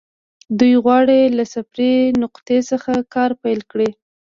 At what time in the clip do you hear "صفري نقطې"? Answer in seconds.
1.53-2.57